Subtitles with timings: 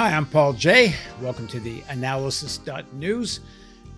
[0.00, 0.94] Hi, I'm Paul Jay.
[1.20, 3.40] Welcome to the analysis.news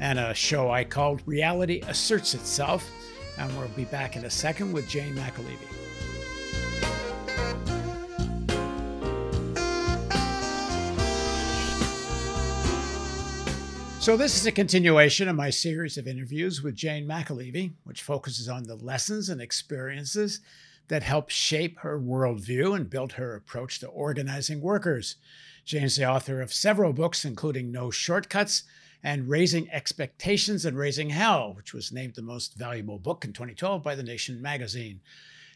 [0.01, 2.91] and a show I called Reality Asserts Itself.
[3.39, 5.59] And we'll be back in a second with Jane McAlevey.
[14.01, 18.49] So, this is a continuation of my series of interviews with Jane McAlevey, which focuses
[18.49, 20.41] on the lessons and experiences
[20.89, 25.15] that helped shape her worldview and build her approach to organizing workers.
[25.65, 28.65] Jane's the author of several books, including No Shortcuts
[29.03, 33.83] and Raising Expectations and Raising Hell, which was named the most valuable book in 2012
[33.83, 35.01] by The Nation magazine.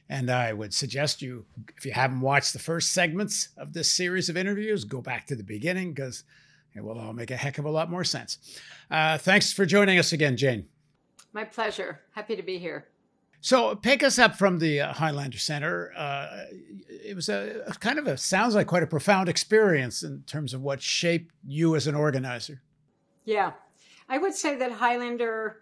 [0.09, 1.45] And I would suggest you,
[1.77, 5.37] if you haven't watched the first segments of this series of interviews, go back to
[5.37, 6.25] the beginning because
[6.75, 8.39] it will all make a heck of a lot more sense.
[8.91, 10.67] Uh, thanks for joining us again, Jane.
[11.33, 12.01] My pleasure.
[12.13, 12.87] Happy to be here.
[13.47, 15.93] So, pick us up from the uh, Highlander Center.
[15.97, 16.47] Uh,
[16.89, 20.53] it was a, a, kind of a sounds like quite a profound experience in terms
[20.53, 22.61] of what shaped you as an organizer.
[23.25, 23.53] Yeah,
[24.09, 25.61] I would say that Highlander,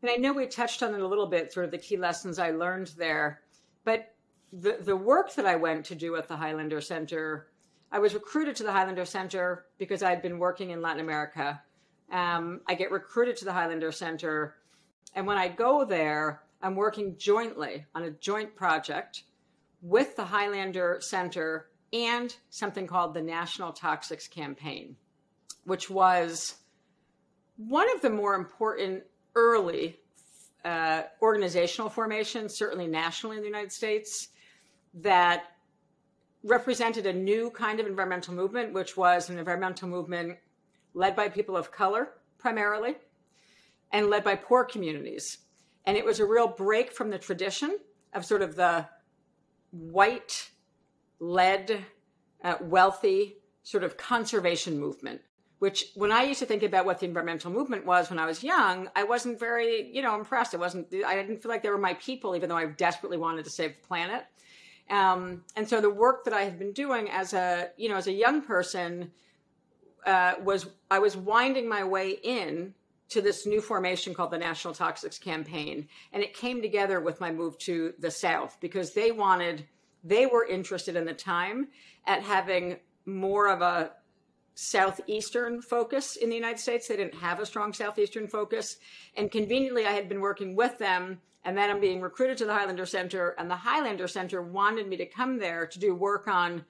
[0.00, 2.38] and I know we touched on it a little bit, sort of the key lessons
[2.38, 3.42] I learned there,
[3.84, 4.14] but
[4.50, 7.48] the the work that I went to do at the Highlander Center
[7.92, 11.60] I was recruited to the Highlander Center because I'd been working in Latin America.
[12.10, 14.56] Um, I get recruited to the Highlander Center,
[15.14, 19.22] and when I go there, I'm working jointly on a joint project
[19.82, 24.96] with the Highlander Center and something called the National Toxics Campaign,
[25.64, 26.56] which was
[27.56, 29.04] one of the more important
[29.34, 29.98] early
[30.64, 34.28] uh, organizational formations, certainly nationally in the United States,
[34.94, 35.44] that
[36.42, 40.38] represented a new kind of environmental movement, which was an environmental movement
[40.94, 42.96] led by people of color primarily
[43.92, 45.38] and led by poor communities.
[45.86, 47.78] And it was a real break from the tradition
[48.12, 48.86] of sort of the
[49.70, 50.50] white
[51.20, 51.84] led,
[52.42, 55.20] uh, wealthy sort of conservation movement.
[55.58, 58.44] Which, when I used to think about what the environmental movement was when I was
[58.44, 60.52] young, I wasn't very, you know, impressed.
[60.52, 60.92] It wasn't.
[61.06, 63.70] I didn't feel like they were my people, even though I desperately wanted to save
[63.70, 64.26] the planet.
[64.90, 68.06] Um, and so the work that I had been doing as a, you know, as
[68.06, 69.12] a young person
[70.04, 72.74] uh, was I was winding my way in
[73.08, 77.30] to this new formation called the National Toxics Campaign, and it came together with my
[77.30, 79.66] move to the South because they wanted,
[80.02, 81.68] they were interested in the time
[82.06, 83.92] at having more of a
[84.54, 86.88] southeastern focus in the United States.
[86.88, 88.78] They didn't have a strong southeastern focus,
[89.16, 92.52] and conveniently, I had been working with them and then I'm being recruited to the
[92.52, 96.64] Highlander Center, and the Highlander Center wanted me to come there to do work on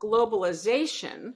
[0.00, 1.34] globalization.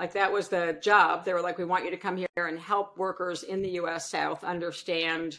[0.00, 1.26] Like that was the job.
[1.26, 4.10] They were like, we want you to come here and help workers in the US
[4.10, 5.38] South understand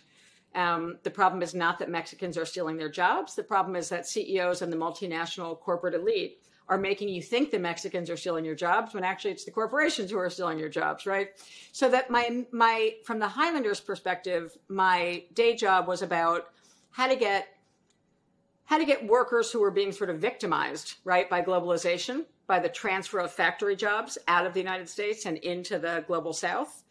[0.53, 3.33] um, the problem is not that Mexicans are stealing their jobs.
[3.33, 7.57] The problem is that CEOs and the multinational corporate elite are making you think the
[7.57, 11.07] Mexicans are stealing your jobs when actually it's the corporations who are stealing your jobs,
[11.07, 11.29] right?
[11.71, 16.49] So that my my from the Highlanders perspective, my day job was about
[16.91, 17.47] how to get
[18.65, 22.69] how to get workers who were being sort of victimized, right, by globalization, by the
[22.69, 26.83] transfer of factory jobs out of the United States and into the global South.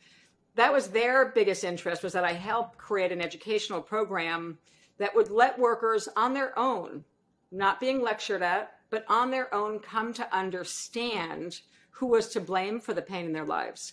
[0.56, 4.58] That was their biggest interest was that I helped create an educational program
[4.98, 7.04] that would let workers on their own,
[7.50, 12.80] not being lectured at, but on their own come to understand who was to blame
[12.80, 13.92] for the pain in their lives.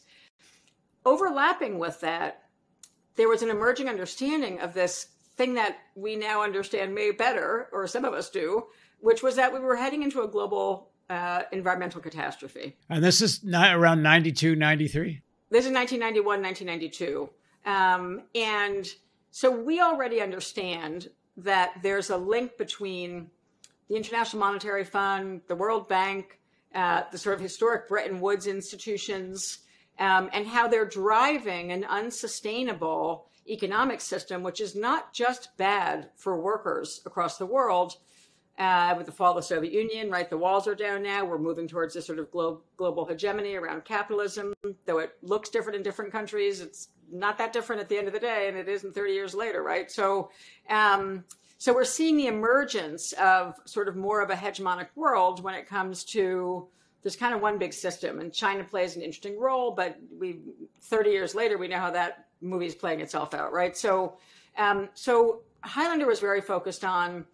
[1.06, 2.44] Overlapping with that,
[3.16, 7.88] there was an emerging understanding of this thing that we now understand may better, or
[7.88, 8.66] some of us do,
[9.00, 12.76] which was that we were heading into a global uh, environmental catastrophe.
[12.90, 15.22] And this is not around 92, 93?
[15.50, 17.30] This is 1991, 1992.
[17.66, 18.88] Um, and
[19.32, 23.30] so we already understand that there's a link between
[23.88, 26.40] the International Monetary Fund, the World Bank,
[26.76, 29.60] uh, the sort of historic Bretton Woods institutions,
[30.00, 36.40] um, and how they're driving an unsustainable economic system, which is not just bad for
[36.40, 37.94] workers across the world.
[38.58, 40.32] Uh, with the fall of the Soviet Union, right?
[40.32, 41.24] The walls are down now.
[41.24, 44.52] We're moving towards this sort of glo- global hegemony around capitalism.
[44.88, 48.14] Though it looks different in different countries, it's not that different at the end of
[48.14, 49.92] the day, and it isn't 30 years later, right?
[49.92, 50.32] So,
[50.72, 51.24] um,
[51.60, 55.68] so we're seeing the emergence of sort of more of a hegemonic world when it
[55.68, 56.68] comes to
[57.04, 59.72] there's kind of one big system, and China plays an interesting role.
[59.72, 60.40] But we
[60.82, 63.78] 30 years later, we know how that movie is playing itself out, right?
[63.78, 64.18] So,
[64.58, 67.26] um, so Highlander was very focused on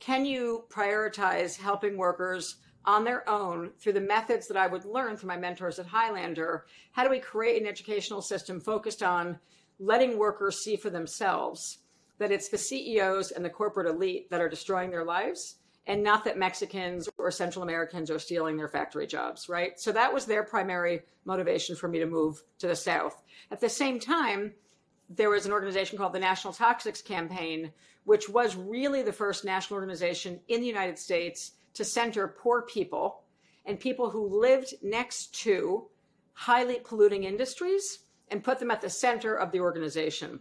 [0.00, 5.16] can you prioritize helping workers on their own through the methods that I would learn
[5.16, 6.66] from my mentors at Highlander?
[6.92, 9.38] How do we create an educational system focused on
[9.78, 11.78] letting workers see for themselves
[12.18, 15.56] that it's the CEOs and the corporate elite that are destroying their lives?
[15.86, 19.78] and not that Mexicans or Central Americans are stealing their factory jobs, right?
[19.80, 23.20] So that was their primary motivation for me to move to the South.
[23.50, 24.52] At the same time,
[25.08, 27.72] there was an organization called the National Toxics Campaign,
[28.10, 33.22] which was really the first national organization in the United States to center poor people
[33.66, 35.86] and people who lived next to
[36.32, 40.40] highly polluting industries and put them at the center of the organization.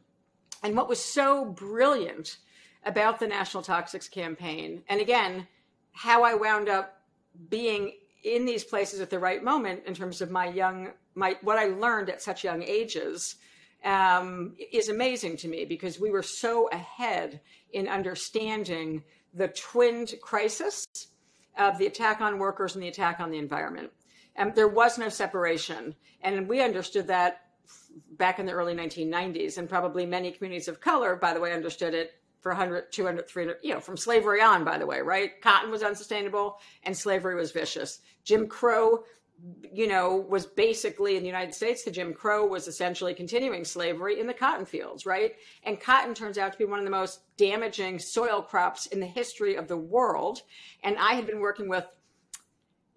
[0.64, 2.38] And what was so brilliant
[2.86, 5.48] about the National Toxics Campaign, and again,
[5.92, 7.04] how I wound up
[7.50, 7.94] being
[8.24, 11.66] in these places at the right moment in terms of my young, my what I
[11.66, 13.36] learned at such young ages,
[13.84, 17.42] um, is amazing to me because we were so ahead
[17.72, 19.04] in understanding
[19.34, 20.86] the twinned crisis
[21.58, 23.92] of the attack on workers and the attack on the environment.
[24.36, 25.96] And there was no separation.
[26.22, 27.42] And we understood that
[28.12, 29.58] back in the early 1990s.
[29.58, 33.58] And probably many communities of color, by the way, understood it for 100, 200, 300,
[33.62, 35.42] you know, from slavery on, by the way, right?
[35.42, 38.00] Cotton was unsustainable and slavery was vicious.
[38.24, 39.04] Jim Crow,
[39.72, 44.20] you know, was basically in the United States, the Jim Crow was essentially continuing slavery
[44.20, 45.36] in the cotton fields, right?
[45.64, 49.06] And cotton turns out to be one of the most damaging soil crops in the
[49.06, 50.42] history of the world.
[50.84, 51.86] And I had been working with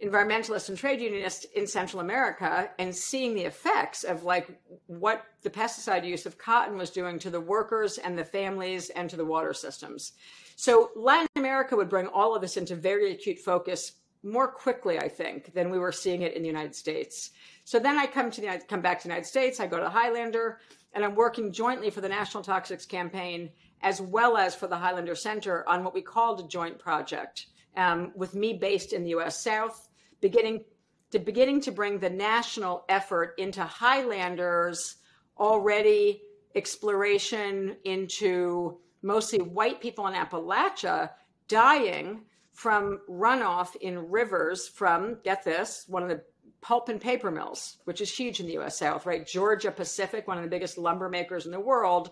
[0.02, 5.50] environmentalists and trade unionists in Central America and seeing the effects of like what the
[5.50, 9.24] pesticide use of cotton was doing to the workers and the families and to the
[9.24, 10.12] water systems.
[10.56, 13.92] So Latin America would bring all of this into very acute focus
[14.22, 17.30] more quickly, I think, than we were seeing it in the United States.
[17.64, 19.60] So then I come to the come back to the United States.
[19.60, 20.60] I go to the Highlander,
[20.92, 23.50] and I'm working jointly for the National Toxics Campaign
[23.82, 27.46] as well as for the Highlander Center on what we called a joint project,
[27.76, 29.42] um, with me based in the U.S.
[29.42, 29.88] South
[30.20, 30.64] beginning
[31.10, 34.96] to beginning to bring the national effort into Highlanders
[35.38, 36.22] already
[36.54, 41.10] exploration into mostly white people in Appalachia
[41.48, 42.22] dying
[42.52, 46.22] from runoff in rivers from get this one of the
[46.60, 49.26] pulp and paper mills, which is huge in the US South, right?
[49.26, 52.10] Georgia Pacific, one of the biggest lumber makers in the world,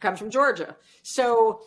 [0.00, 0.76] comes from Georgia.
[1.02, 1.60] So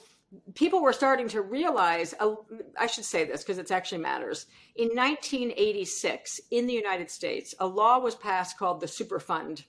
[0.54, 2.36] people were starting to realize uh,
[2.78, 4.46] i should say this because it actually matters
[4.76, 9.64] in 1986 in the united states a law was passed called the superfund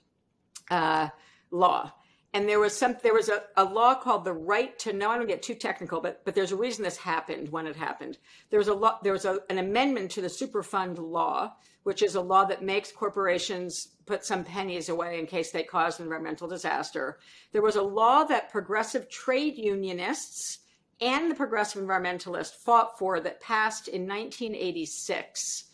[0.70, 1.08] uh,
[1.50, 1.90] law
[2.32, 5.16] and there was some there was a, a law called the right to know i
[5.16, 8.18] don't get too technical but but there's a reason this happened when it happened.
[8.50, 12.14] There was a law there was a, an amendment to the superfund law which is
[12.14, 16.46] a law that makes corporations put some pennies away in case they cause an environmental
[16.46, 17.18] disaster.
[17.52, 20.58] There was a law that progressive trade unionists
[21.00, 25.64] and the progressive environmentalists fought for that passed in 1986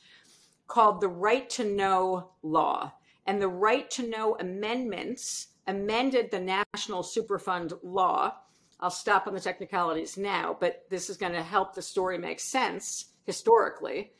[0.68, 2.92] called the right to know law.
[3.26, 8.34] And the right to know amendments amended the National Superfund law.
[8.78, 12.40] I'll stop on the technicalities now, but this is going to help the story make
[12.40, 14.12] sense historically.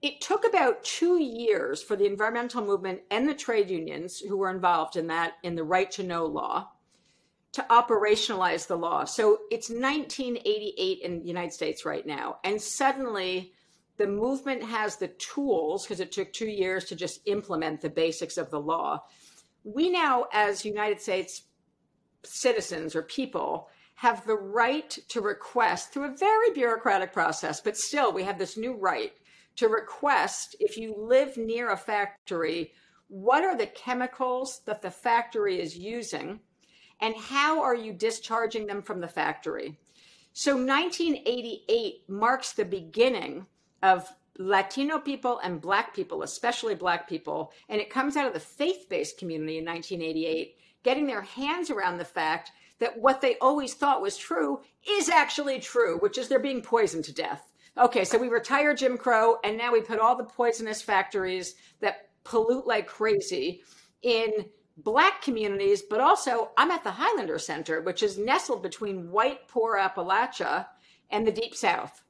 [0.00, 4.50] It took about two years for the environmental movement and the trade unions who were
[4.50, 6.70] involved in that, in the right to know law,
[7.52, 9.04] to operationalize the law.
[9.04, 12.36] So it's 1988 in the United States right now.
[12.44, 13.52] And suddenly
[13.96, 18.38] the movement has the tools, because it took two years to just implement the basics
[18.38, 19.02] of the law
[19.64, 21.42] we now, as United States
[22.24, 28.12] citizens or people, have the right to request through a very bureaucratic process, but still
[28.12, 29.12] we have this new right
[29.56, 32.72] to request if you live near a factory,
[33.08, 36.38] what are the chemicals that the factory is using
[37.00, 39.76] and how are you discharging them from the factory?
[40.32, 43.46] So 1988 marks the beginning
[43.82, 48.40] of Latino people and Black people, especially Black people, and it comes out of the
[48.40, 53.74] faith based community in 1988, getting their hands around the fact that what they always
[53.74, 57.52] thought was true is actually true, which is they're being poisoned to death.
[57.76, 62.08] Okay, so we retire Jim Crow, and now we put all the poisonous factories that
[62.24, 63.62] pollute like crazy
[64.02, 69.48] in black communities, but also I'm at the Highlander Center, which is nestled between white,
[69.48, 70.66] poor Appalachia
[71.10, 72.02] and the Deep South.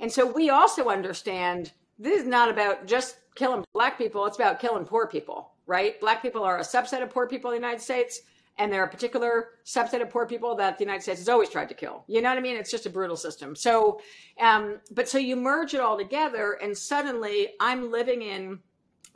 [0.00, 4.60] And so we also understand this is not about just killing black people, it's about
[4.60, 6.00] killing poor people, right?
[6.00, 8.20] Black people are a subset of poor people in the United States,
[8.58, 11.68] and they're a particular subset of poor people that the United States has always tried
[11.68, 12.04] to kill.
[12.08, 12.56] You know what I mean?
[12.56, 13.54] It's just a brutal system.
[13.54, 14.00] So,
[14.40, 18.60] um, but so you merge it all together, and suddenly I'm living in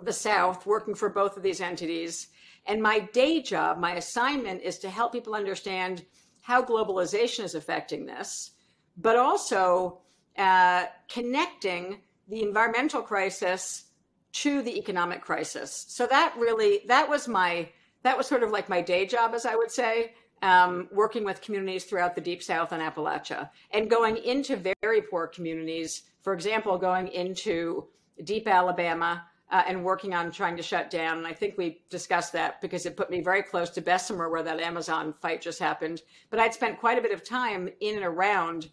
[0.01, 2.29] the South working for both of these entities.
[2.67, 6.05] And my day job, my assignment is to help people understand
[6.43, 8.53] how globalization is affecting this,
[8.97, 10.01] but also
[10.37, 13.85] uh, connecting the environmental crisis
[14.33, 15.85] to the economic crisis.
[15.89, 17.69] So that really that was my
[18.03, 20.13] that was sort of like my day job, as I would say.
[20.43, 25.27] um, working with communities throughout the Deep South and Appalachia, and going into very poor
[25.29, 26.03] communities.
[26.23, 27.87] For example, going into
[28.25, 31.19] deep Alabama uh, and working on trying to shut down.
[31.19, 34.43] And I think we discussed that because it put me very close to Bessemer, where
[34.43, 36.03] that Amazon fight just happened.
[36.31, 38.71] But I'd spent quite a bit of time in and around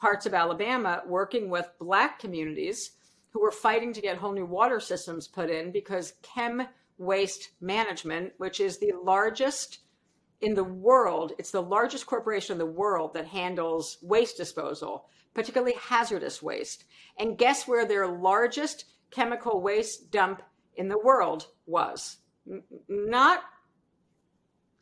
[0.00, 2.92] parts of Alabama working with Black communities
[3.30, 6.66] who were fighting to get whole new water systems put in because Chem
[6.98, 9.80] Waste Management, which is the largest
[10.40, 15.74] in the world, it's the largest corporation in the world that handles waste disposal, particularly
[15.78, 16.84] hazardous waste.
[17.18, 20.42] And guess where their largest chemical waste dump
[20.76, 22.16] in the world was?
[22.88, 23.42] Not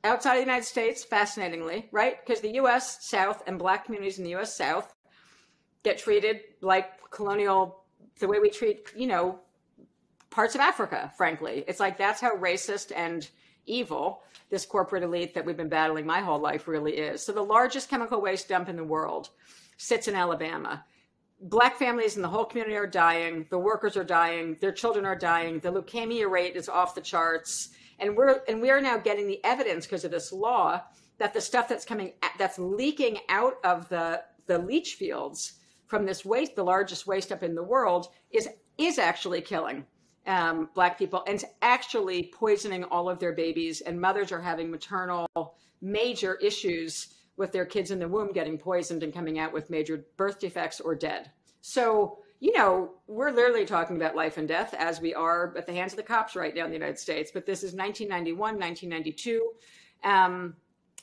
[0.05, 2.25] outside of the United States, fascinatingly, right?
[2.25, 4.95] Because the US South and black communities in the US South
[5.88, 7.85] get treated like colonial,
[8.21, 9.38] the way we treat, you know,
[10.28, 11.64] parts of Africa, frankly.
[11.66, 13.26] It's like that's how racist and
[13.64, 17.25] evil this corporate elite that we've been battling my whole life really is.
[17.25, 19.30] So the largest chemical waste dump in the world
[19.76, 20.85] sits in Alabama.
[21.40, 23.47] Black families in the whole community are dying.
[23.49, 24.57] The workers are dying.
[24.61, 25.61] Their children are dying.
[25.61, 27.71] The leukemia rate is off the charts.
[27.99, 30.83] And we're and we are now getting the evidence because of this law
[31.18, 35.58] that the stuff that's coming that's leaking out of the the leach fields
[35.88, 39.85] from this waste, the largest waste up in the world, is is actually killing
[40.26, 43.80] um, black people and actually poisoning all of their babies.
[43.80, 45.26] And mothers are having maternal
[45.80, 50.04] major issues with their kids in the womb getting poisoned and coming out with major
[50.16, 51.30] birth defects or dead.
[51.61, 55.73] So, you know, we're literally talking about life and death as we are at the
[55.73, 57.30] hands of the cops right now in the United States.
[57.33, 59.50] But this is 1991, 1992.
[60.04, 60.54] Um,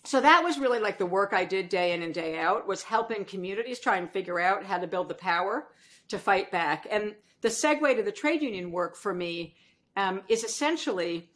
[0.05, 2.83] so that was really like the work I did day in and day out was
[2.83, 5.67] helping communities try and figure out how to build the power
[6.09, 6.87] to fight back.
[6.89, 9.55] And the segue to the trade union work for me
[9.97, 11.29] um, is essentially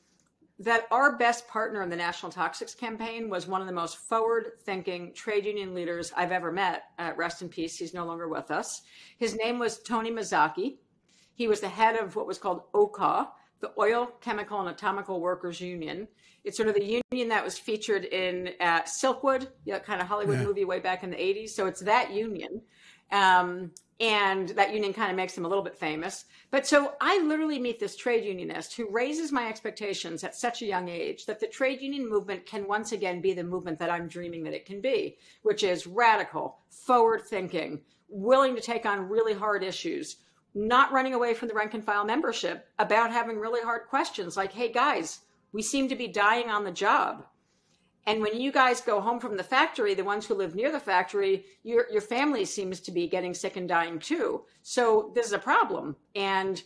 [0.60, 4.52] that our best partner in the National Toxics Campaign was one of the most forward
[4.64, 6.84] thinking trade union leaders I've ever met.
[7.00, 8.82] Uh, rest in peace, he's no longer with us.
[9.18, 10.78] His name was Tony Mazzocchi.
[11.34, 15.60] He was the head of what was called OCAW, the Oil, Chemical, and Atomical Workers
[15.60, 16.08] Union.
[16.44, 20.40] It's sort of the union that was featured in uh, Silkwood, yeah, kind of Hollywood
[20.40, 20.46] yeah.
[20.46, 21.50] movie way back in the 80s.
[21.50, 22.62] So it's that union.
[23.12, 26.26] Um, and that union kind of makes them a little bit famous.
[26.52, 30.66] But so I literally meet this trade unionist who raises my expectations at such a
[30.66, 34.08] young age that the trade union movement can once again be the movement that I'm
[34.08, 39.34] dreaming that it can be, which is radical, forward thinking, willing to take on really
[39.34, 40.18] hard issues,
[40.54, 44.54] not running away from the rank and file membership about having really hard questions like,
[44.54, 45.20] hey guys,
[45.52, 47.26] we seem to be dying on the job.
[48.06, 50.80] And when you guys go home from the factory, the ones who live near the
[50.80, 54.46] factory, your your family seems to be getting sick and dying too.
[54.64, 55.96] So this is a problem.
[56.16, 56.62] And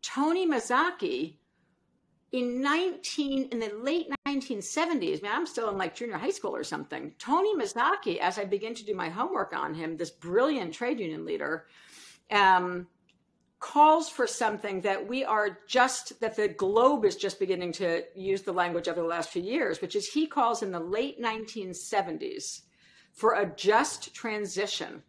[0.00, 1.34] Tony Mazzocchi
[2.32, 6.64] in 19 in the late 1970s, man, I'm still in like junior high school or
[6.64, 7.12] something.
[7.18, 11.24] Tony Mazzocchi, as I begin to do my homework on him, this brilliant trade union
[11.24, 11.66] leader,
[12.30, 12.86] um,
[13.58, 18.42] calls for something that we are just that the globe is just beginning to use
[18.42, 22.62] the language over the last few years which is he calls in the late 1970s
[23.12, 25.02] for a just transition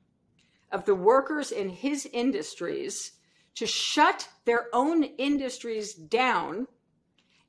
[0.71, 3.13] of the workers in his industries
[3.55, 6.67] to shut their own industries down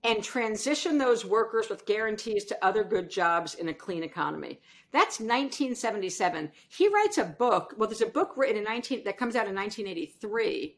[0.05, 4.61] and transition those workers with guarantees to other good jobs in a clean economy.
[4.93, 6.51] That's 1977.
[6.69, 7.75] He writes a book.
[7.77, 10.77] Well, there's a book written in 19 that comes out in 1983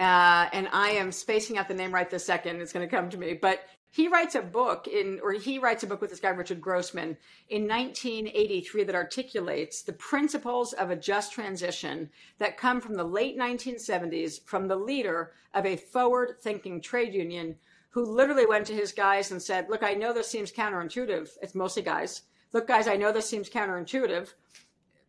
[0.00, 2.60] uh, and I am spacing out the name right this second.
[2.60, 5.82] It's going to come to me, but he writes a book in, or he writes
[5.82, 7.18] a book with this guy Richard Grossman
[7.50, 12.08] in 1983 that articulates the principles of a just transition
[12.38, 17.54] that come from the late 1970s from the leader of a forward-thinking trade union
[17.90, 21.28] who literally went to his guys and said, "Look, I know this seems counterintuitive.
[21.42, 22.22] It's mostly guys.
[22.54, 24.32] Look, guys, I know this seems counterintuitive,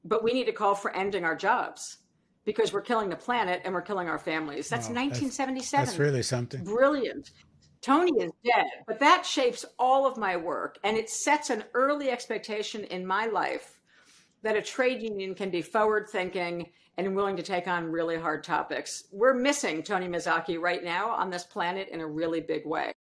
[0.04, 2.00] but we need to call for ending our jobs."
[2.46, 4.70] Because we're killing the planet and we're killing our families.
[4.70, 5.86] That's oh, 1977.
[5.86, 6.64] That's, that's really something.
[6.64, 7.32] Brilliant.
[7.82, 12.10] Tony is dead, but that shapes all of my work and it sets an early
[12.10, 13.80] expectation in my life
[14.42, 18.44] that a trade union can be forward thinking and willing to take on really hard
[18.44, 19.06] topics.
[19.12, 22.94] We're missing Tony Mazzocchi right now on this planet in a really big way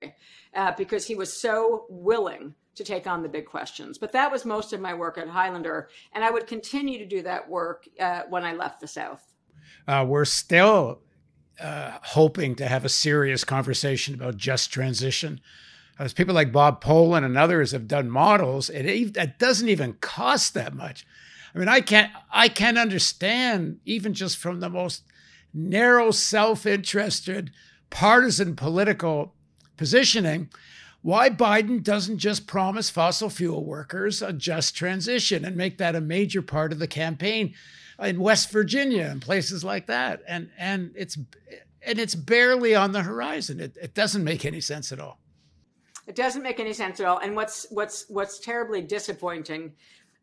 [0.55, 3.99] uh, because he was so willing to take on the big questions.
[3.99, 7.23] But that was most of my work at Highlander, and I would continue to do
[7.23, 9.32] that work uh, when I left the South.
[9.87, 11.01] Uh, we're still
[11.61, 15.41] uh, hoping to have a serious conversation about just transition.
[15.99, 20.55] As people like Bob Pollin and others have done models, it, it doesn't even cost
[20.55, 21.07] that much.
[21.55, 25.03] I mean, I can't I can't understand even just from the most
[25.53, 27.51] narrow, self-interested,
[27.91, 29.35] partisan political
[29.77, 30.49] positioning
[31.03, 36.01] why Biden doesn't just promise fossil fuel workers a just transition and make that a
[36.01, 37.55] major part of the campaign
[38.03, 40.23] in West Virginia and places like that.
[40.27, 41.17] And and it's
[41.85, 43.61] and it's barely on the horizon.
[43.61, 45.19] It, it doesn't make any sense at all.
[46.07, 47.19] It doesn't make any sense at all.
[47.19, 49.73] And what's what's what's terribly disappointing,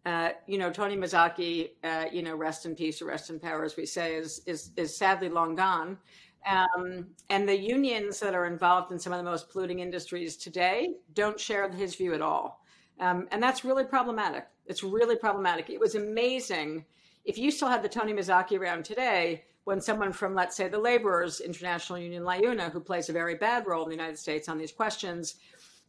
[0.05, 3.63] uh, you know, Tony Mazzocchi, uh, you know, rest in peace or rest in power,
[3.63, 5.97] as we say, is is is sadly long gone.
[6.45, 10.95] Um, and the unions that are involved in some of the most polluting industries today
[11.13, 12.63] don't share his view at all.
[12.99, 14.47] Um, and that's really problematic.
[14.65, 15.69] It's really problematic.
[15.69, 16.85] It was amazing.
[17.29, 20.79] If you still had the Tony Mazzocchi around today, when someone from, let's say, the
[20.79, 24.57] Laborers International Union, LIUNA, who plays a very bad role in the United States on
[24.57, 25.35] these questions,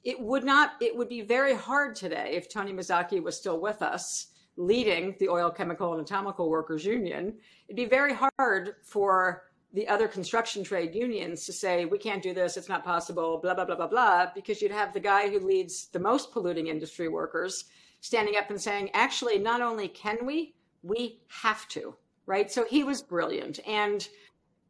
[0.05, 3.81] it would not, it would be very hard today if Tony Mazzocchi was still with
[3.81, 4.27] us
[4.59, 7.33] leading the Oil, Chemical, and Atomical Workers Union.
[7.69, 12.35] It'd be very hard for the other construction trade unions to say, we can't do
[12.35, 15.41] this, it's not possible, blah, blah, blah, blah, blah, because you'd have the guy who
[15.41, 17.65] leads the most polluting industry workers
[18.03, 21.95] standing up and saying, actually, not only can we, we have to
[22.31, 22.51] right?
[22.51, 23.59] So he was brilliant.
[23.67, 24.09] And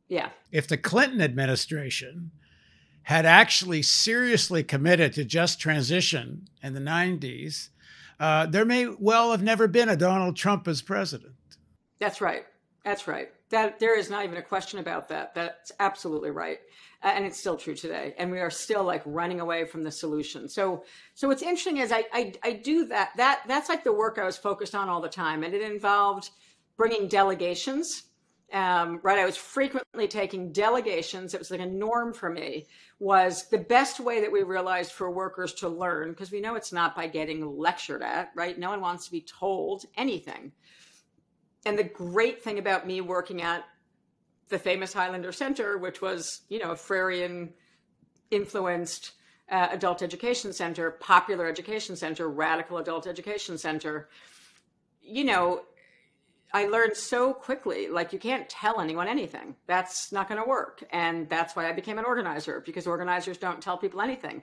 [0.09, 0.31] yeah.
[0.51, 2.31] If the Clinton administration
[3.03, 7.69] had actually seriously committed to just transition in the 90s,
[8.19, 11.35] uh, there may well have never been a Donald Trump as president.
[11.99, 12.47] That's right.
[12.83, 13.31] That's right.
[13.51, 15.35] That there is not even a question about that.
[15.35, 16.59] That's absolutely right,
[17.03, 18.15] uh, and it's still true today.
[18.17, 20.49] And we are still like running away from the solution.
[20.49, 23.11] So, so what's interesting is I, I I do that.
[23.17, 26.31] That that's like the work I was focused on all the time, and it involved
[26.77, 28.05] bringing delegations.
[28.53, 31.35] Um, right, I was frequently taking delegations.
[31.35, 32.67] It was like a norm for me.
[32.99, 36.73] Was the best way that we realized for workers to learn because we know it's
[36.73, 38.31] not by getting lectured at.
[38.37, 40.53] Right, no one wants to be told anything.
[41.67, 43.65] And the great thing about me working at
[44.49, 47.51] the famous Highlander Center, which was you know a Freirean
[48.31, 49.13] influenced
[49.51, 54.09] uh, adult education center, popular education center, radical adult education center.
[55.03, 55.63] You know,
[56.53, 59.57] I learned so quickly, like you can't tell anyone anything.
[59.67, 60.85] That's not going to work.
[60.91, 64.43] And that's why I became an organizer because organizers don't tell people anything.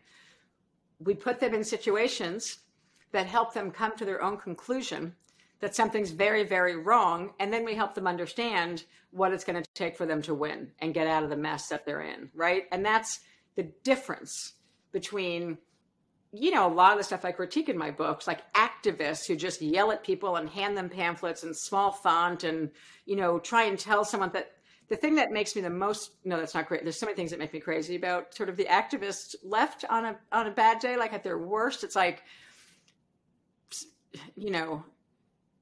[0.99, 2.59] We put them in situations
[3.11, 5.15] that help them come to their own conclusion
[5.59, 7.31] that something's very, very wrong.
[7.39, 10.71] And then we help them understand what it's going to take for them to win
[10.79, 12.29] and get out of the mess that they're in.
[12.35, 12.63] Right.
[12.71, 13.19] And that's
[13.55, 14.53] the difference
[14.91, 15.57] between
[16.33, 19.35] you know, a lot of the stuff I critique in my books, like activists who
[19.35, 22.69] just yell at people and hand them pamphlets in small font and,
[23.05, 24.51] you know, try and tell someone that
[24.89, 26.83] the thing that makes me the most no, that's not great.
[26.83, 30.05] There's so many things that make me crazy about sort of the activist left on
[30.05, 31.83] a on a bad day, like at their worst.
[31.83, 32.23] It's like
[34.35, 34.85] you know,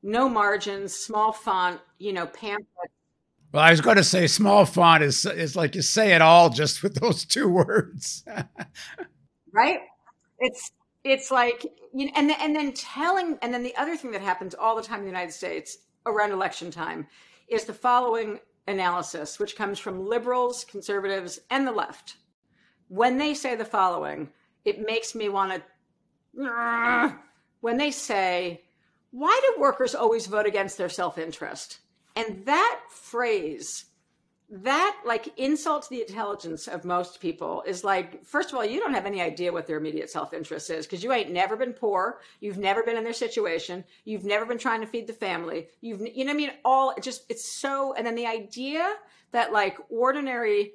[0.05, 2.91] no margins, small font, you know, pamphlet.
[3.51, 6.49] Well, I was going to say small font is is like you say it all
[6.49, 8.23] just with those two words.
[9.51, 9.79] right?
[10.39, 10.71] It's
[11.03, 14.53] it's like you know, and and then telling and then the other thing that happens
[14.53, 17.07] all the time in the United States around election time
[17.47, 22.17] is the following analysis, which comes from liberals, conservatives, and the left.
[22.89, 24.29] When they say the following,
[24.65, 25.63] it makes me want
[26.35, 27.15] to.
[27.61, 28.64] When they say,
[29.15, 31.79] "Why do workers always vote against their self-interest?"
[32.15, 33.85] and that phrase
[34.49, 38.93] that like insults the intelligence of most people is like first of all you don't
[38.93, 42.59] have any idea what their immediate self-interest is because you ain't never been poor you've
[42.59, 46.23] never been in their situation you've never been trying to feed the family you've you
[46.23, 48.93] know i mean all it just it's so and then the idea
[49.31, 50.73] that like ordinary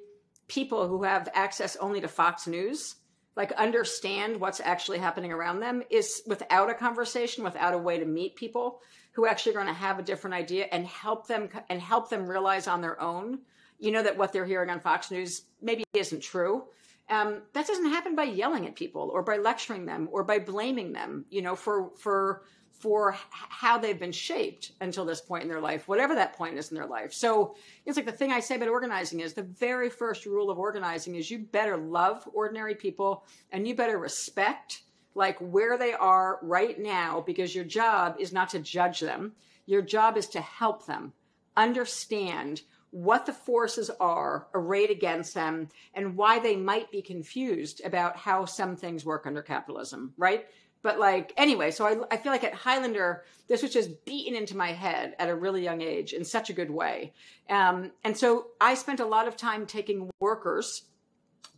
[0.49, 2.95] people who have access only to fox news
[3.35, 8.05] like understand what's actually happening around them is without a conversation without a way to
[8.05, 8.81] meet people
[9.13, 12.27] who actually are going to have a different idea and help them and help them
[12.27, 13.39] realize on their own
[13.81, 16.65] you know that what they're hearing on Fox News maybe isn't true.
[17.09, 20.93] Um, that doesn't happen by yelling at people or by lecturing them or by blaming
[20.93, 22.43] them, you know, for for
[22.81, 26.71] for how they've been shaped until this point in their life, whatever that point is
[26.71, 27.13] in their life.
[27.13, 30.57] So it's like the thing I say about organizing is the very first rule of
[30.57, 34.81] organizing is you better love ordinary people and you better respect
[35.13, 39.33] like where they are right now because your job is not to judge them.
[39.65, 41.13] Your job is to help them
[41.55, 48.17] understand what the forces are arrayed against them and why they might be confused about
[48.17, 50.47] how some things work under capitalism, right?
[50.83, 54.57] But like, anyway, so I, I feel like at Highlander, this was just beaten into
[54.57, 57.13] my head at a really young age in such a good way.
[57.49, 60.83] Um, and so I spent a lot of time taking workers,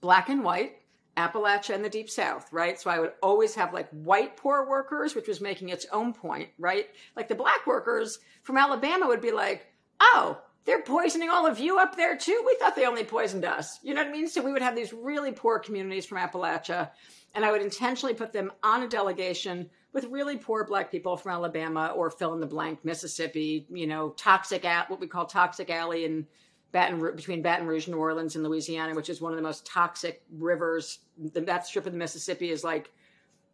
[0.01, 0.77] black and white,
[1.15, 2.79] Appalachia and the Deep South, right?
[2.79, 6.49] So I would always have like white poor workers, which was making its own point,
[6.57, 6.87] right?
[7.15, 9.67] Like the black workers from Alabama would be like,
[9.99, 12.41] oh, they're poisoning all of you up there too.
[12.45, 13.79] We thought they only poisoned us.
[13.83, 14.27] You know what I mean?
[14.27, 16.91] So we would have these really poor communities from Appalachia,
[17.35, 21.31] and I would intentionally put them on a delegation with really poor black people from
[21.31, 25.69] Alabama or fill in the blank Mississippi, you know, toxic at what we call toxic
[25.69, 26.25] alley in
[26.71, 30.23] Baton between Baton Rouge, New Orleans, and Louisiana, which is one of the most toxic
[30.31, 30.99] rivers.
[31.17, 32.91] That strip of the Mississippi is like,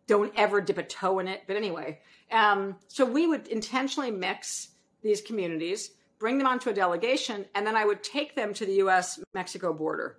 [0.08, 1.44] don't ever dip a toe in it.
[1.46, 2.00] But anyway,
[2.32, 4.70] um, so we would intentionally mix
[5.02, 8.76] these communities bring them onto a delegation, and then I would take them to the
[8.76, 10.18] US Mexico border.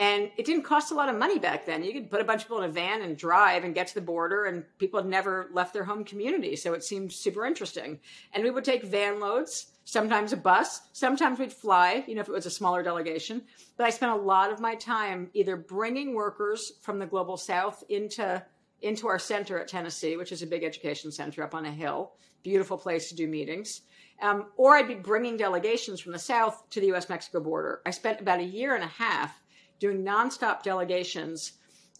[0.00, 1.82] And it didn't cost a lot of money back then.
[1.82, 3.94] You could put a bunch of people in a van and drive and get to
[3.96, 6.54] the border, and people had never left their home community.
[6.54, 7.98] So it seemed super interesting.
[8.32, 12.28] And we would take van loads, sometimes a bus, sometimes we'd fly, you know, if
[12.28, 13.42] it was a smaller delegation.
[13.76, 17.82] But I spent a lot of my time either bringing workers from the global south
[17.88, 18.44] into
[18.80, 22.12] into our center at Tennessee, which is a big education center up on a hill,
[22.44, 23.80] beautiful place to do meetings,
[24.20, 27.80] um, or I'd be bringing delegations from the South to the US Mexico border.
[27.86, 29.40] I spent about a year and a half
[29.78, 31.52] doing nonstop delegations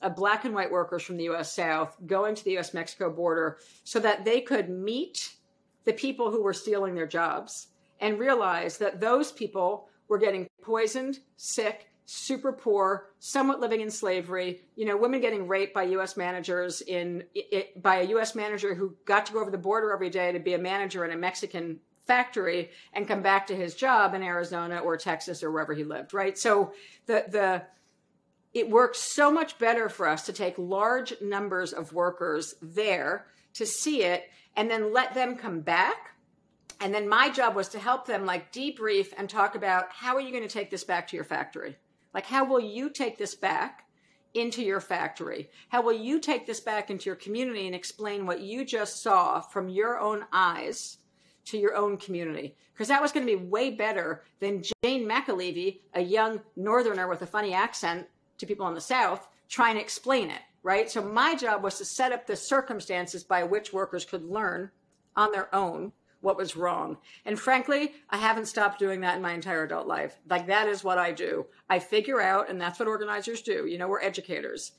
[0.02, 3.58] of black and white workers from the US South going to the US Mexico border
[3.84, 5.34] so that they could meet
[5.84, 7.68] the people who were stealing their jobs
[8.00, 14.62] and realize that those people were getting poisoned, sick, super poor, somewhat living in slavery.
[14.76, 16.16] You know, women getting raped by U.S.
[16.16, 18.34] managers in it, by a U.S.
[18.34, 21.10] manager who got to go over the border every day to be a manager in
[21.10, 25.74] a Mexican factory and come back to his job in Arizona or Texas or wherever
[25.74, 26.36] he lived, right?
[26.36, 26.72] So
[27.06, 27.62] the the
[28.54, 33.66] it works so much better for us to take large numbers of workers there to
[33.66, 34.24] see it
[34.56, 36.14] and then let them come back.
[36.80, 40.20] And then my job was to help them like debrief and talk about how are
[40.20, 41.76] you going to take this back to your factory?
[42.14, 43.84] Like how will you take this back?
[44.34, 45.48] into your factory?
[45.70, 49.40] How will you take this back into your community and explain what you just saw
[49.40, 50.97] from your own eyes
[51.48, 55.80] to your own community because that was going to be way better than Jane McAlevey,
[55.94, 58.06] a young northerner with a funny accent
[58.38, 60.88] to people in the South, trying to explain it, right?
[60.88, 64.70] So my job was to set up the circumstances by which workers could learn
[65.16, 66.98] on their own what was wrong.
[67.24, 70.16] And frankly, I haven't stopped doing that in my entire adult life.
[70.28, 71.46] Like that is what I do.
[71.68, 73.66] I figure out, and that's what organizers do.
[73.66, 74.72] You know, we're educators.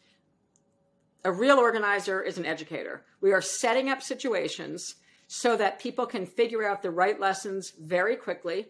[1.26, 3.04] A real organizer is an educator.
[3.20, 4.96] We are setting up situations
[5.32, 8.66] so that people can figure out the right lessons very quickly.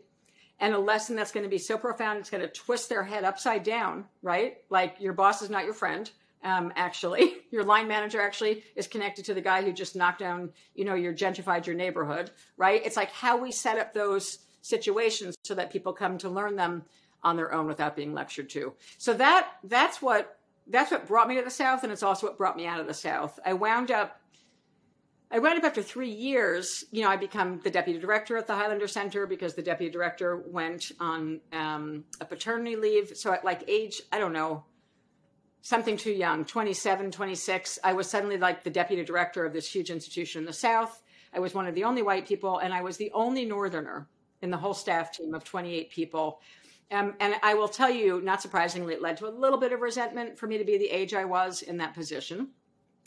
[0.60, 3.24] And a lesson that's going to be so profound it's going to twist their head
[3.24, 4.58] upside down right?
[4.70, 6.12] Like your boss is not your friend
[6.44, 7.34] um, actually.
[7.52, 10.96] Your line manager actually is connected to the guy who just knocked down you know
[10.96, 12.82] your gentrified your neighborhood right?
[12.86, 16.84] It's like how we set up those situations so that people come to learn them
[17.24, 18.74] on their own without being lectured to.
[18.98, 22.38] So that that's what that's what brought me to the south and it's also what
[22.38, 23.40] brought me out of the south.
[23.46, 24.20] I wound up
[25.32, 28.56] I wound up after three years, you know, I become the deputy director at the
[28.56, 33.16] Highlander Center because the deputy director went on um, a paternity leave.
[33.16, 34.64] So at like age, I don't know,
[35.62, 39.92] something too young, 27, 26, I was suddenly like the deputy director of this huge
[39.92, 41.04] institution in the South.
[41.32, 44.08] I was one of the only white people, and I was the only Northerner
[44.42, 46.42] in the whole staff team of 28 people.
[46.92, 49.82] Um, and I will tell you, not surprisingly, it led to a little bit of
[49.82, 52.50] resentment for me to be the age I was in that position.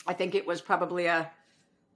[0.07, 1.29] I think it was probably a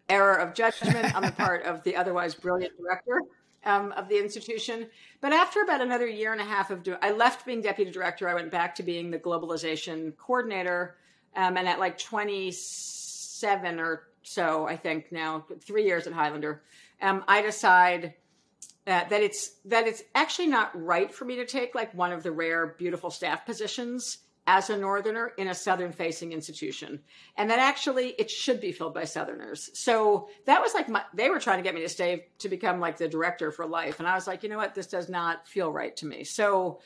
[0.10, 3.22] error of judgment on the part of the otherwise brilliant director
[3.66, 4.88] um, of the institution.
[5.22, 8.28] But after about another year and a half of doing, I left being deputy director.
[8.28, 10.96] I went back to being the globalization coordinator.
[11.36, 16.64] Um, and at like 27 or so, I think now, three years at Highlander,
[17.02, 18.16] um, I decide
[18.88, 22.24] uh, that it's that it's actually not right for me to take like one of
[22.24, 27.02] the rare beautiful staff positions as a northerner in a southern facing institution.
[27.36, 29.70] And that actually it should be filled by southerners.
[29.74, 32.80] So that was like my, they were trying to get me to stay to become
[32.80, 34.00] like the director for life.
[34.00, 34.74] And i was like you know what?
[34.74, 36.24] This does not feel right to me.
[36.24, 36.80] So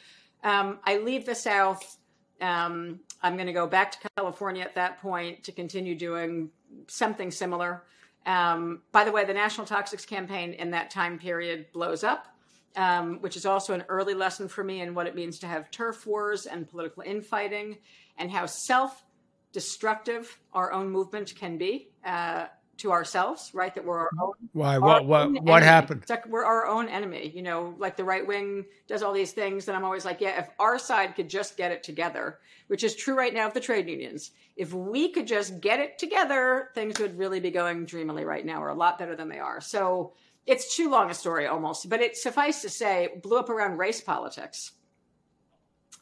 [0.44, 1.98] um, i leave the south.
[2.42, 6.50] Um, i'm going to go back to california at that point to continue doing
[6.88, 7.84] something similar.
[8.26, 12.31] Um, by the way the national toxics campaign in that time period blows up
[12.76, 15.72] um, which is also an early lesson for me in what it means to have
[15.72, 17.78] turf wars and political infighting
[18.18, 19.04] and how self
[19.52, 22.46] destructive our own movement can be uh,
[22.78, 23.74] to ourselves, right?
[23.76, 24.34] That we're our own.
[24.54, 24.78] Why?
[24.78, 25.06] What?
[25.06, 25.44] What?
[25.44, 26.02] What happened?
[26.02, 27.32] It's like we're our own enemy.
[27.34, 30.40] You know, like the right wing does all these things, and I'm always like, yeah,
[30.40, 33.60] if our side could just get it together, which is true right now of the
[33.60, 38.26] trade unions, if we could just get it together, things would really be going dreamily
[38.26, 39.62] right now, or a lot better than they are.
[39.62, 40.14] So
[40.46, 44.02] it's too long a story almost, but it suffice to say, blew up around race
[44.02, 44.72] politics.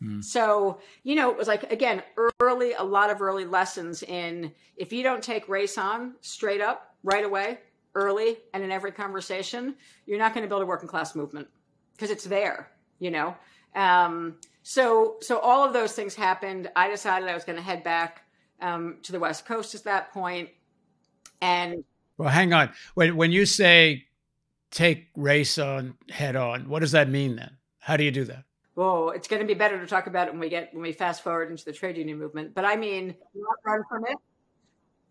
[0.01, 0.23] Mm.
[0.23, 2.01] So, you know, it was like, again,
[2.39, 6.95] early, a lot of early lessons in if you don't take race on straight up
[7.03, 7.59] right away,
[7.95, 9.75] early, and in every conversation,
[10.05, 11.47] you're not going to build a working class movement.
[11.99, 13.35] because it's there, you know.
[13.75, 16.69] Um, so so all of those things happened.
[16.75, 18.23] I decided I was going to head back
[18.61, 20.49] um, to the West Coast at that point,
[21.41, 21.83] and
[22.17, 22.71] well, hang on.
[22.93, 24.05] When when you say
[24.71, 27.57] take race on head on, what does that mean then?
[27.79, 28.43] How do you do that?
[28.75, 30.93] Well, it's going to be better to talk about it when we get when we
[30.93, 32.53] fast forward into the trade union movement.
[32.53, 34.15] But I mean, not run from it.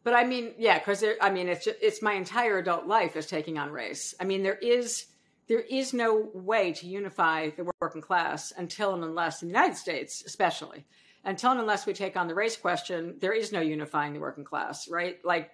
[0.05, 3.27] But I mean, yeah, because I mean, it's just, it's my entire adult life is
[3.27, 4.15] taking on race.
[4.19, 5.07] I mean, there is
[5.49, 9.77] there is no way to unify the working class until and unless in the United
[9.77, 10.87] States, especially
[11.25, 14.45] until and unless we take on the race question, there is no unifying the working
[14.45, 15.19] class, right?
[15.25, 15.51] Like,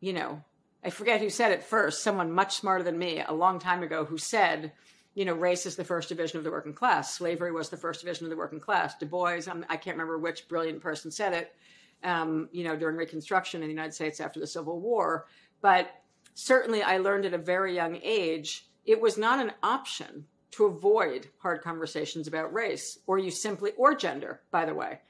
[0.00, 0.42] you know,
[0.84, 2.02] I forget who said it first.
[2.02, 4.72] Someone much smarter than me a long time ago who said,
[5.14, 7.14] you know, race is the first division of the working class.
[7.14, 8.96] Slavery was the first division of the working class.
[8.98, 11.54] Du Bois, I'm, I can not remember which brilliant person said it,
[12.02, 15.26] um, you know, during Reconstruction in the United States after the Civil War.
[15.62, 15.90] But
[16.34, 21.28] certainly I learned at a very young age it was not an option to avoid
[21.38, 25.00] hard conversations about race or you simply or gender by the way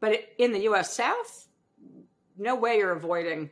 [0.00, 1.48] but in the us south
[2.38, 3.50] no way you're avoiding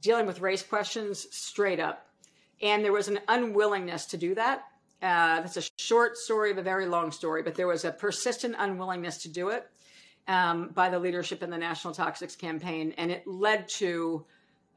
[0.00, 2.06] dealing with race questions straight up
[2.62, 4.64] and there was an unwillingness to do that
[5.02, 8.54] uh, that's a short story of a very long story but there was a persistent
[8.58, 9.66] unwillingness to do it
[10.28, 14.24] um, by the leadership in the national toxics campaign and it led to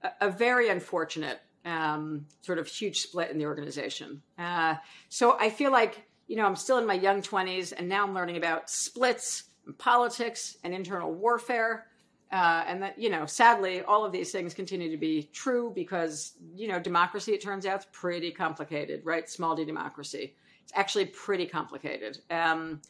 [0.04, 4.22] a, a very unfortunate um, sort of huge split in the organization.
[4.38, 4.76] Uh,
[5.10, 8.14] so I feel like, you know, I'm still in my young 20s and now I'm
[8.14, 11.88] learning about splits and politics and internal warfare.
[12.34, 16.34] Uh, and that, you know, sadly, all of these things continue to be true because,
[16.56, 19.30] you know, democracy, it turns out, is pretty complicated, right?
[19.30, 20.34] Small d democracy.
[20.63, 22.17] It's actually pretty complicated.
[22.32, 22.82] Um,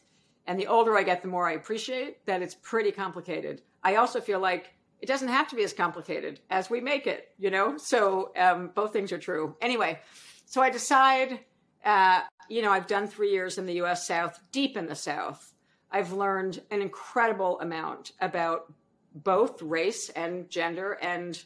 [0.46, 3.60] and the older I get, the more I appreciate that it's pretty complicated.
[3.82, 7.28] I also feel like it doesn't have to be as complicated as we make it,
[7.38, 7.76] you know?
[7.76, 9.56] So um, both things are true.
[9.60, 10.00] Anyway,
[10.46, 11.40] so I decide,
[11.84, 15.52] uh, you know, I've done three years in the US South, deep in the South.
[15.90, 18.72] I've learned an incredible amount about
[19.14, 21.42] both race and gender and,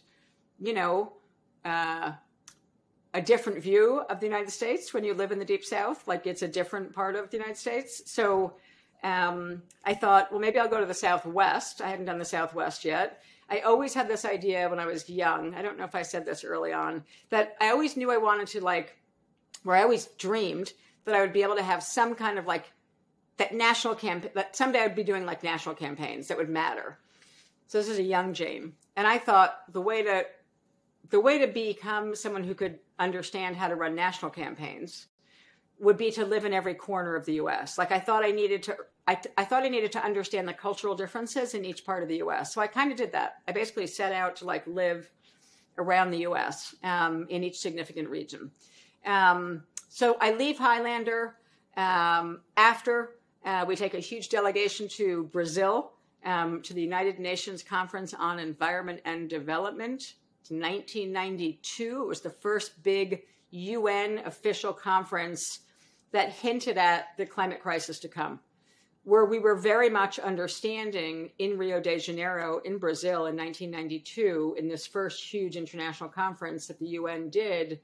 [0.59, 1.13] you know,
[1.65, 2.13] uh,
[3.15, 6.07] a different view of the United States when you live in the deep South.
[6.07, 8.03] Like it's a different part of the United States.
[8.07, 8.55] So
[9.03, 11.81] um, I thought, well, maybe I'll go to the Southwest.
[11.81, 13.23] I hadn't done the Southwest yet.
[13.51, 15.55] I always had this idea when I was young.
[15.55, 18.49] I don't know if I said this early on that I always knew I wanted
[18.49, 18.97] to like,
[19.63, 20.73] where I always dreamed
[21.05, 22.71] that I would be able to have some kind of like
[23.39, 24.31] that national campaign.
[24.35, 26.99] That someday I'd be doing like national campaigns that would matter.
[27.69, 30.25] So this is a young Jane, and I thought the way to
[31.11, 35.07] the way to become someone who could understand how to run national campaigns
[35.79, 37.77] would be to live in every corner of the US.
[37.77, 38.77] Like I thought I needed to
[39.07, 42.17] I, I thought I needed to understand the cultural differences in each part of the
[42.23, 42.55] US.
[42.55, 43.43] So I kind of did that.
[43.47, 45.11] I basically set out to like live
[45.77, 48.51] around the US um, in each significant region.
[49.05, 51.37] Um, so I leave Highlander
[51.77, 53.11] um, after
[53.45, 55.93] uh, we take a huge delegation to Brazil
[56.25, 60.15] um, to the United Nations Conference on Environment and Development.
[60.41, 62.03] It's 1992.
[62.03, 65.61] It was the first big UN official conference
[66.13, 68.41] that hinted at the climate crisis to come,
[69.05, 74.69] where we were very much understanding in Rio de Janeiro, in Brazil in 1992, in
[74.69, 77.81] this first huge international conference that the UN did,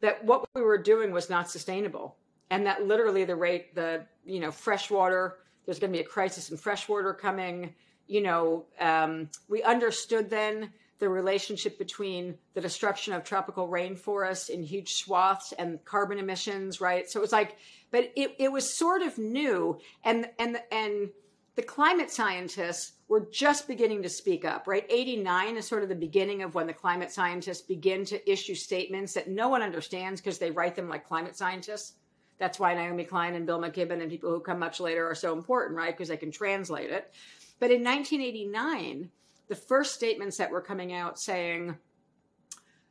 [0.00, 2.16] that what we were doing was not sustainable.
[2.50, 6.08] And that literally the rate, the, you know, fresh water, there's going to be a
[6.08, 7.74] crisis in freshwater coming.
[8.06, 14.62] You know, um, we understood then the relationship between the destruction of tropical rainforests in
[14.62, 17.10] huge swaths and carbon emissions, right?
[17.10, 17.56] So it was like,
[17.90, 21.10] but it, it was sort of new, and and and
[21.56, 24.86] the climate scientists were just beginning to speak up, right?
[24.88, 29.14] 89 is sort of the beginning of when the climate scientists begin to issue statements
[29.14, 31.94] that no one understands because they write them like climate scientists.
[32.40, 35.32] That's why Naomi Klein and Bill McKibben and people who come much later are so
[35.32, 35.96] important, right?
[35.96, 37.12] Because they can translate it.
[37.60, 39.10] But in 1989,
[39.50, 41.76] the first statements that were coming out saying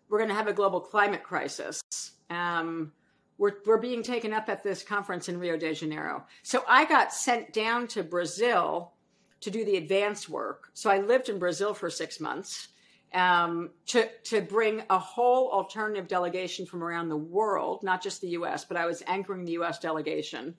[0.09, 1.81] we're going to have a global climate crisis
[2.29, 2.91] um,
[3.37, 7.13] we're, we're being taken up at this conference in rio de janeiro so i got
[7.13, 8.91] sent down to brazil
[9.39, 12.67] to do the advanced work so i lived in brazil for six months
[13.13, 18.29] um, to, to bring a whole alternative delegation from around the world not just the
[18.29, 20.55] us but i was anchoring the us delegation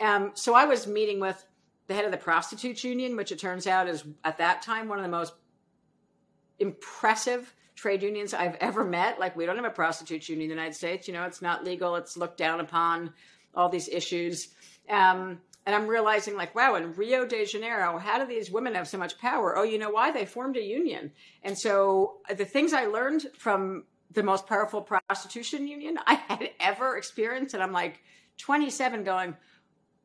[0.00, 1.44] um, so i was meeting with
[1.86, 4.98] the head of the prostitutes union which it turns out is at that time one
[4.98, 5.34] of the most
[6.58, 9.18] impressive trade unions I've ever met.
[9.18, 11.08] Like, we don't have a prostitutes union in the United States.
[11.08, 13.12] You know, it's not legal, it's looked down upon,
[13.54, 14.48] all these issues.
[14.88, 18.88] Um, and I'm realizing, like, wow, in Rio de Janeiro, how do these women have
[18.88, 19.56] so much power?
[19.56, 20.10] Oh, you know why?
[20.10, 21.12] They formed a union.
[21.42, 26.50] And so uh, the things I learned from the most powerful prostitution union I had
[26.58, 27.54] ever experienced.
[27.54, 28.00] And I'm like
[28.38, 29.36] 27 going,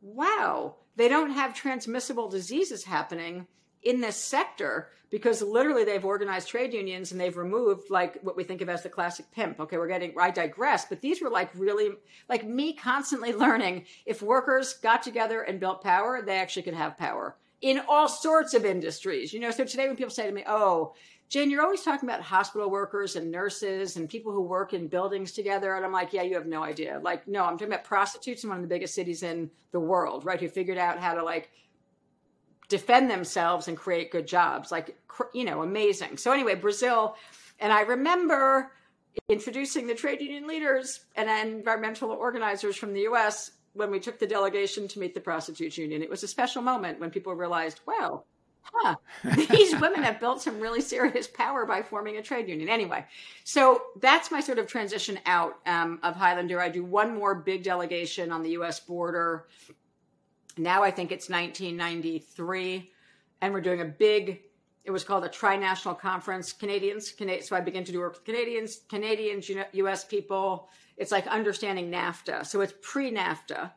[0.01, 3.47] wow, they don't have transmissible diseases happening
[3.87, 8.43] in this sector because literally they've organized trade unions and they've removed like what we
[8.43, 9.59] think of as the classic pimp.
[9.61, 11.91] Okay, we're getting, I digress, but these were like really,
[12.27, 16.97] like me constantly learning if workers got together and built power, they actually could have
[16.97, 19.31] power in all sorts of industries.
[19.31, 20.93] You know, so today when people say to me, oh,
[21.29, 25.33] Jane, you're always talking about hospital workers and nurses and people who work in buildings
[25.33, 25.75] together.
[25.75, 27.01] And I'm like, yeah, you have no idea.
[27.03, 30.23] Like, no, I'm talking about prostitutes in one of the biggest cities in the world,
[30.23, 30.39] right?
[30.39, 31.51] Who figured out how to like
[32.69, 34.71] defend themselves and create good jobs.
[34.71, 34.97] Like,
[35.33, 36.17] you know, amazing.
[36.17, 37.15] So, anyway, Brazil.
[37.59, 38.71] And I remember
[39.29, 44.27] introducing the trade union leaders and environmental organizers from the US when we took the
[44.27, 46.01] delegation to meet the prostitutes union.
[46.01, 48.23] It was a special moment when people realized, wow,
[48.61, 48.95] huh,
[49.49, 52.69] these women have built some really serious power by forming a trade union.
[52.69, 53.05] Anyway,
[53.43, 56.59] so that's my sort of transition out um, of Highlander.
[56.59, 59.45] I do one more big delegation on the US border.
[60.57, 62.91] Now I think it's 1993,
[63.41, 64.41] and we're doing a big,
[64.83, 67.13] it was called a trinational conference, Canadians.
[67.41, 70.69] So I begin to do work with Canadians, Canadians, US people.
[70.97, 72.45] It's like understanding NAFTA.
[72.45, 73.71] So it's pre NAFTA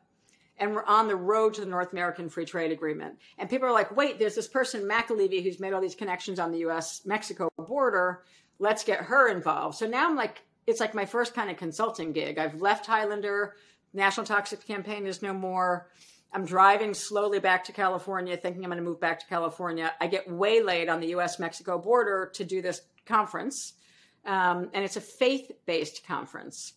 [0.61, 3.19] and we're on the road to the North American Free Trade Agreement.
[3.39, 6.53] And people are like, wait, there's this person, McAlevey, who's made all these connections on
[6.53, 8.23] the US Mexico border.
[8.59, 9.79] Let's get her involved.
[9.79, 12.39] So now I'm like, it's like my first kind of consulting gig.
[12.39, 13.57] I've left Highlander,
[13.95, 15.89] National Toxic Campaign is no more.
[16.33, 19.93] I'm driving slowly back to California, thinking I'm going to move back to California.
[20.01, 23.75] I get waylaid on the US Mexico border to do this conference.
[24.25, 26.75] Um, and it's a faith based conference.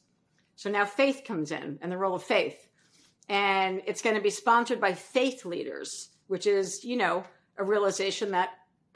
[0.56, 2.68] So now faith comes in and the role of faith
[3.30, 7.24] and it's going to be sponsored by faith leaders, which is, you know,
[7.58, 8.50] a realization that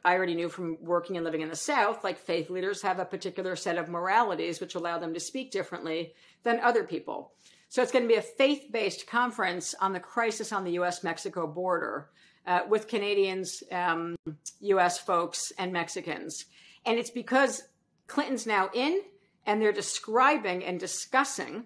[0.04, 2.04] I already knew from working and living in the South.
[2.04, 6.14] Like faith leaders have a particular set of moralities which allow them to speak differently
[6.44, 7.34] than other people.
[7.70, 11.04] So it's going to be a faith based conference on the crisis on the US
[11.04, 12.10] Mexico border
[12.46, 14.16] uh, with Canadians, um,
[14.60, 16.46] US folks, and Mexicans.
[16.86, 17.64] And it's because
[18.08, 19.02] Clinton's now in
[19.46, 21.66] and they're describing and discussing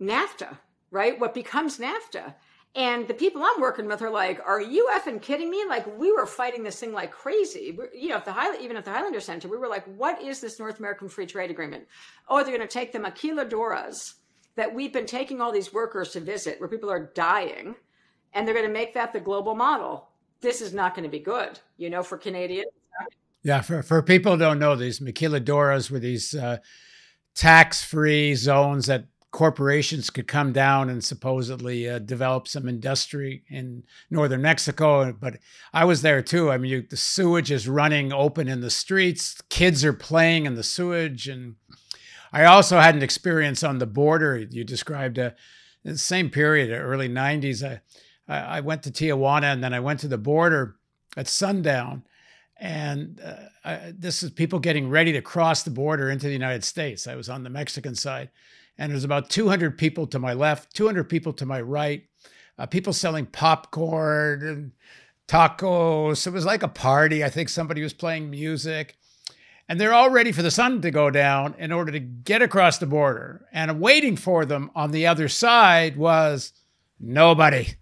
[0.00, 0.58] NAFTA
[0.90, 1.18] right?
[1.18, 2.34] What becomes NAFTA.
[2.76, 5.64] And the people I'm working with are like, "Are you effing kidding me?
[5.68, 7.76] Like we were fighting this thing like crazy.
[7.92, 10.60] You know, the High, even at the Highlander Center, we were like, "What is this
[10.60, 11.88] North American Free Trade Agreement?
[12.28, 14.14] Oh, they're going to take the maquiladoras
[14.60, 17.74] that we've been taking all these workers to visit, where people are dying,
[18.34, 20.10] and they're going to make that the global model.
[20.42, 22.70] This is not going to be good, you know, for Canadians."
[23.42, 26.58] Yeah, for for people don't know, these maquiladoras were these uh,
[27.34, 34.42] tax-free zones that corporations could come down and supposedly uh, develop some industry in northern
[34.42, 35.10] Mexico.
[35.12, 35.38] But
[35.72, 36.50] I was there too.
[36.50, 40.54] I mean, you, the sewage is running open in the streets, kids are playing in
[40.54, 41.28] the sewage.
[41.28, 41.54] And
[42.32, 44.36] I also had an experience on the border.
[44.36, 45.32] You described in
[45.84, 47.64] the same period, early 90s.
[47.64, 47.80] I,
[48.28, 50.76] I went to Tijuana and then I went to the border
[51.16, 52.04] at sundown.
[52.56, 56.62] And uh, I, this is people getting ready to cross the border into the United
[56.62, 57.06] States.
[57.06, 58.30] I was on the Mexican side
[58.78, 62.04] and there's about 200 people to my left, 200 people to my right,
[62.58, 64.72] uh, people selling popcorn and
[65.28, 66.26] tacos.
[66.26, 67.24] It was like a party.
[67.24, 68.96] I think somebody was playing music.
[69.70, 72.78] And they're all ready for the sun to go down in order to get across
[72.78, 73.46] the border.
[73.52, 76.52] And waiting for them on the other side was
[76.98, 77.76] nobody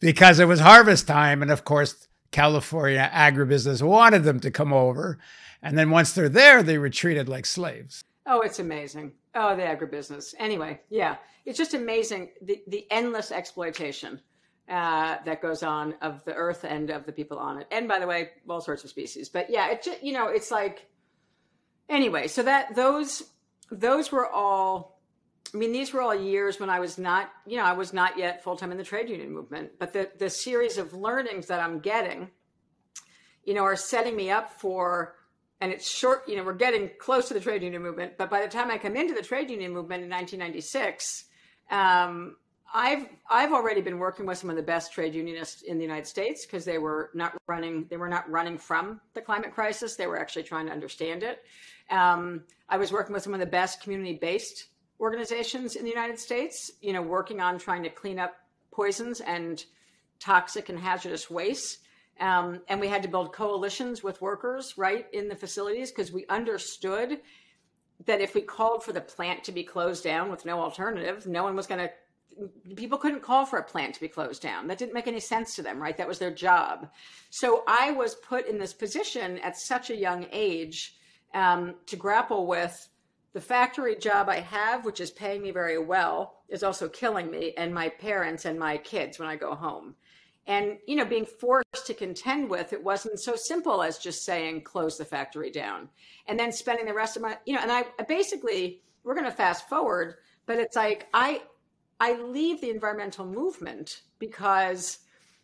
[0.00, 1.40] because it was harvest time.
[1.40, 5.16] And of course, California agribusiness wanted them to come over.
[5.62, 8.02] And then once they're there, they were treated like slaves.
[8.26, 9.12] Oh, it's amazing.
[9.36, 10.34] Oh, the agribusiness.
[10.40, 14.20] Anyway, yeah, it's just amazing the the endless exploitation
[14.68, 18.00] uh, that goes on of the earth and of the people on it, and by
[18.00, 19.28] the way, all sorts of species.
[19.28, 20.88] But yeah, it just you know, it's like
[21.92, 22.26] anyway.
[22.26, 23.22] So that those
[23.70, 25.00] those were all.
[25.54, 28.16] I mean, these were all years when I was not, you know, I was not
[28.16, 29.72] yet full time in the trade union movement.
[29.78, 32.30] But the the series of learnings that I'm getting,
[33.44, 35.14] you know, are setting me up for
[35.60, 38.42] and it's short you know we're getting close to the trade union movement but by
[38.42, 41.26] the time i come into the trade union movement in 1996
[41.70, 42.36] um,
[42.72, 46.06] i've i've already been working with some of the best trade unionists in the united
[46.06, 49.96] states because they were not running they were not running from the climate crisis.
[49.96, 51.44] They were actually trying to understand it.
[51.90, 54.68] Um, i was working with some of the best community based
[55.00, 58.34] organizations in the united states you know working on trying to clean up
[58.72, 59.64] poisons and
[60.22, 61.78] toxic and hazardous waste.
[62.20, 66.26] Um, and we had to build coalitions with workers, right, in the facilities because we
[66.28, 67.20] understood
[68.06, 71.42] that if we called for the plant to be closed down with no alternative, no
[71.42, 71.90] one was going to
[72.76, 74.66] people couldn't call for a plant to be closed down.
[74.66, 75.96] That didn't make any sense to them, right?
[75.96, 76.90] That was their job.
[77.30, 80.96] So I was put in this position at such a young age
[81.34, 82.88] um, to grapple with
[83.32, 87.54] the factory job I have, which is paying me very well, is also killing me
[87.56, 89.94] and my parents and my kids when I go home.
[90.46, 94.62] And, you know, being forced to contend with it wasn't so simple as just saying,
[94.62, 95.88] close the factory down.
[96.26, 99.32] And then spending the rest of my, you know, and I basically, we're going to
[99.32, 100.16] fast forward,
[100.46, 101.42] but it's like, I,
[102.02, 104.98] I leave the environmental movement because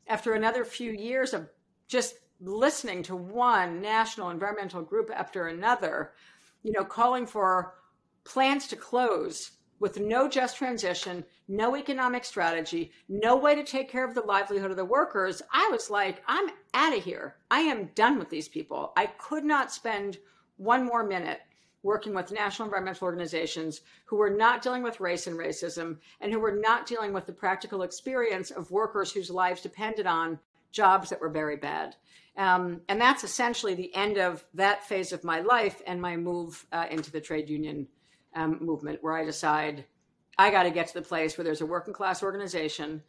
[0.09, 1.49] after another few years of
[1.87, 6.15] just listening to one national environmental group after another,
[6.65, 7.75] you know, calling for
[8.25, 14.05] plants to close with no just transition, no economic strategy, no way to take care
[14.05, 17.37] of the livelihood of the workers, I was like, I'm out of here.
[17.53, 18.93] I am done with these people.
[18.97, 20.19] I could not spend
[20.57, 21.39] one more minute
[21.83, 26.41] working with national environmental organizations who were not dealing with race and racism and who
[26.41, 30.39] were not dealing with the practical experience of workers whose lives depended on
[30.73, 31.95] jobs that were very bad.
[32.37, 36.67] Um, and that's essentially the end of that phase of my life and my move
[36.73, 37.89] uh, into the trade union
[38.35, 39.85] um, movement, where I decide
[40.37, 43.03] I got to get to the place where there's a working class organization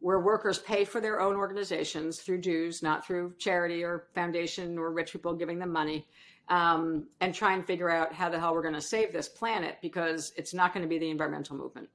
[0.00, 4.92] where workers pay for their own organizations through dues, not through charity or foundation or
[4.92, 6.06] rich people giving them money,
[6.48, 9.78] um, and try and figure out how the hell we're going to save this planet
[9.80, 11.88] because it's not going to be the environmental movement.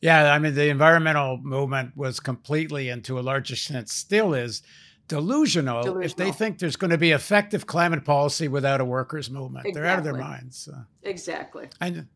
[0.00, 4.62] Yeah, I mean, the environmental movement was completely, and to a large extent still is,
[5.08, 9.30] delusional, delusional, if they think there's going to be effective climate policy without a workers'
[9.30, 9.66] movement.
[9.66, 9.80] Exactly.
[9.80, 10.58] They're out of their minds.
[10.58, 10.74] So.
[11.02, 11.68] Exactly.
[11.80, 12.06] And,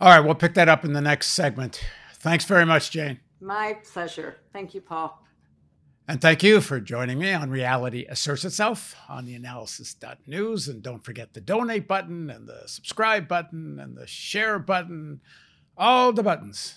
[0.00, 1.84] all right, we'll pick that up in the next segment.
[2.14, 3.20] Thanks very much, Jane.
[3.40, 4.36] My pleasure.
[4.52, 5.23] Thank you, Paul.
[6.06, 10.68] And thank you for joining me on Reality Asserts Itself on theAnalysis.news.
[10.68, 15.22] And don't forget the donate button and the subscribe button and the share button,
[15.78, 16.74] all the buttons.